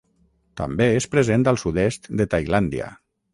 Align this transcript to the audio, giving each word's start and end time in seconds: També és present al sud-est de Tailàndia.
També 0.61 0.87
és 1.01 1.07
present 1.15 1.45
al 1.51 1.59
sud-est 1.65 2.11
de 2.23 2.29
Tailàndia. 2.33 2.91